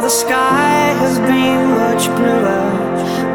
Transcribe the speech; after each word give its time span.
The 0.00 0.08
sky 0.08 0.94
has 1.00 1.18
been 1.18 1.70
much 1.72 2.06
bluer, 2.16 2.70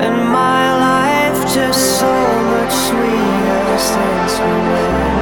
and 0.01 0.15
my 0.29 0.73
life 0.87 1.53
just 1.53 1.99
so 1.99 2.11
much 2.51 2.73
sweeter 2.87 3.77
since 3.77 4.39
we 4.39 4.47
met. 4.47 5.12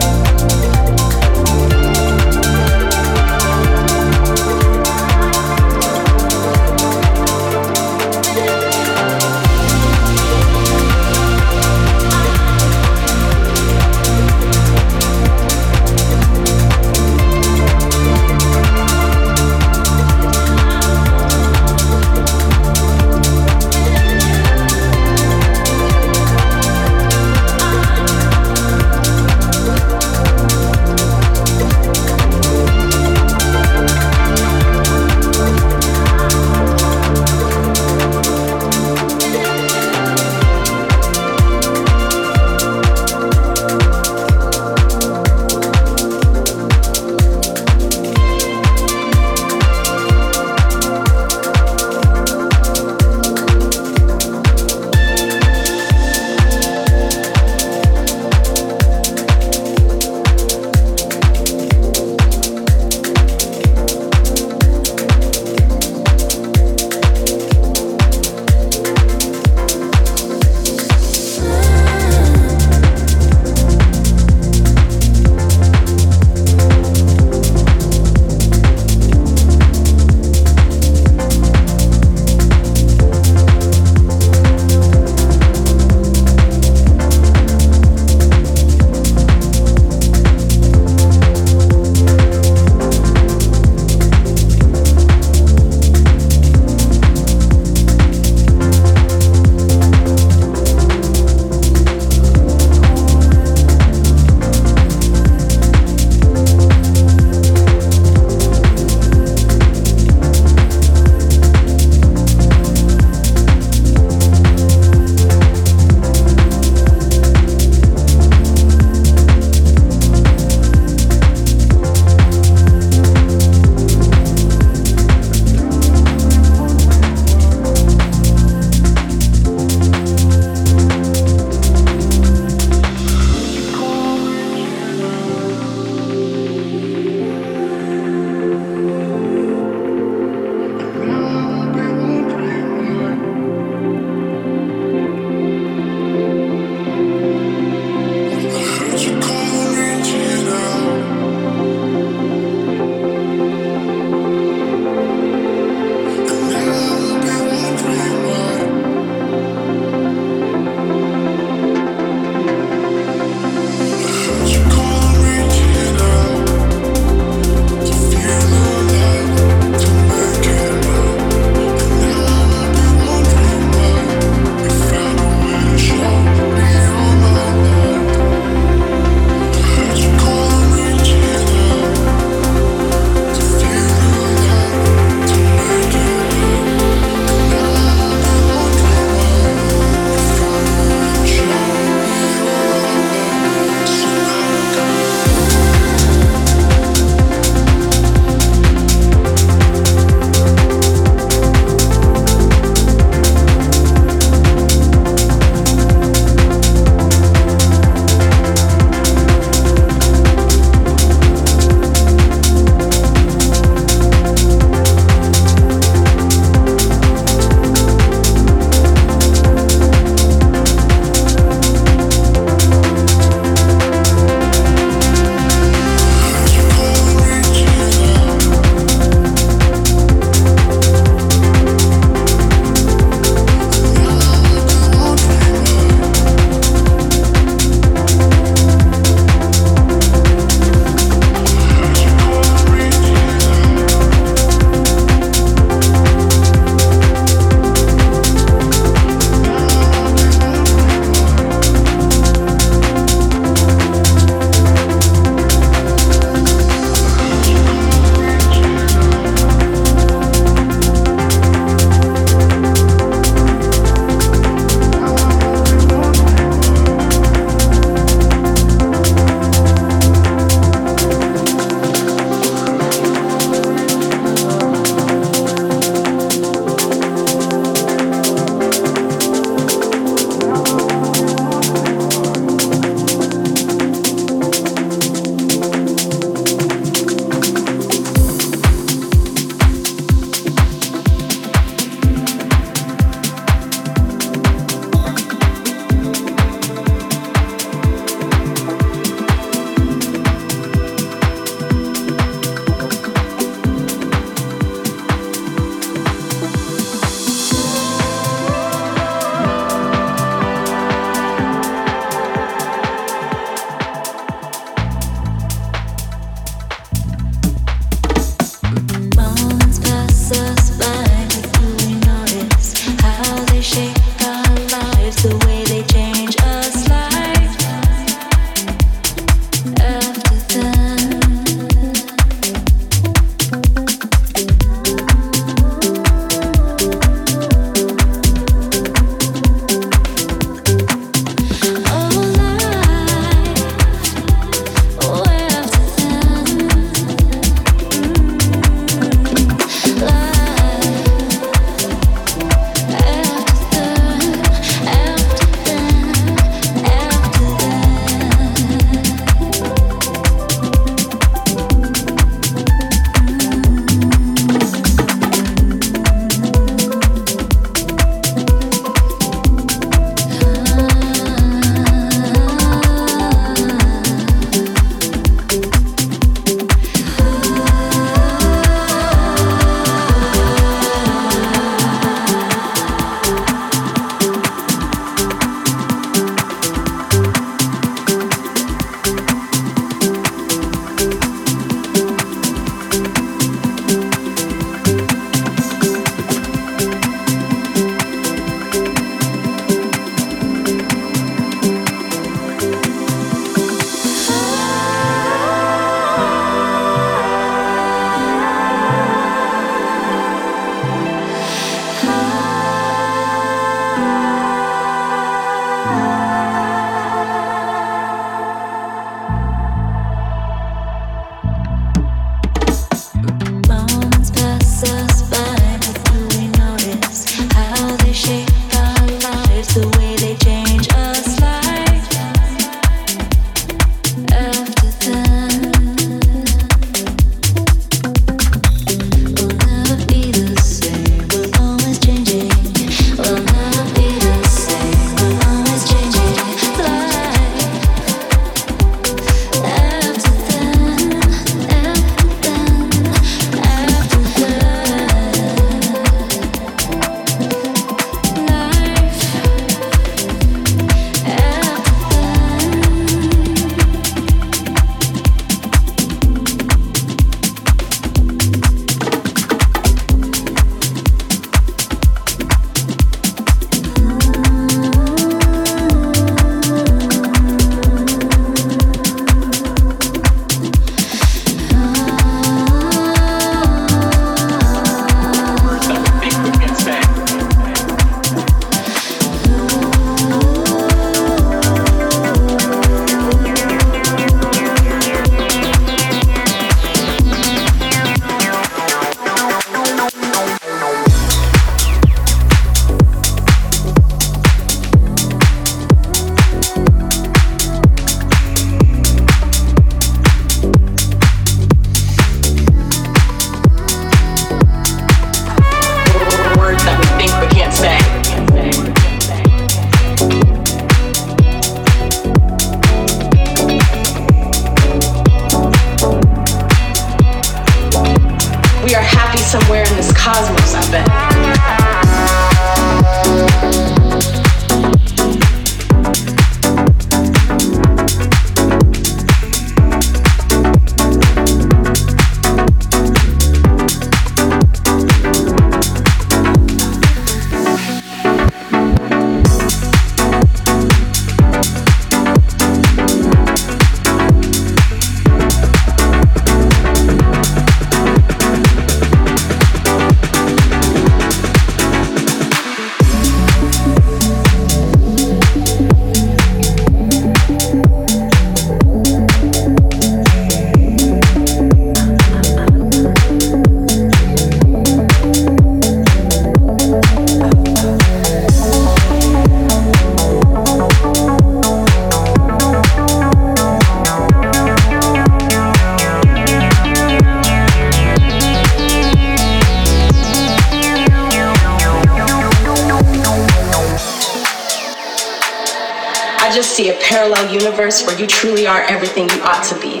Universe 597.98 598.06
where 598.06 598.20
you 598.20 598.26
truly 598.26 598.66
are 598.66 598.82
everything 598.82 599.28
you 599.28 599.42
ought 599.42 599.62
to 599.64 599.74
be. 599.80 600.00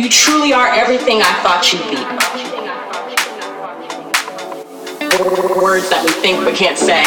You 0.00 0.08
truly 0.08 0.52
are 0.52 0.68
everything 0.68 1.20
I 1.22 1.32
thought 1.42 1.72
you'd 1.72 1.82
be. 1.90 2.02
Words 5.60 5.90
that 5.90 6.04
we 6.04 6.12
think 6.12 6.44
but 6.44 6.54
can't 6.54 6.78
say. 6.78 7.02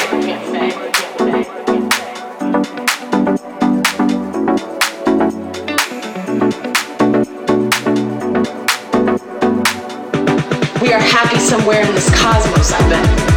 We 10.81 10.93
are 10.93 10.99
happy 10.99 11.39
somewhere 11.39 11.81
in 11.81 11.93
this 11.95 12.09
cosmos, 12.21 12.71
I 12.71 12.89
bet. 12.89 13.34